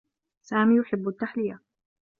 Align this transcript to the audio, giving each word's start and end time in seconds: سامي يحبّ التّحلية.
سامي 0.41 0.75
يحبّ 0.77 1.07
التّحلية. 1.07 1.59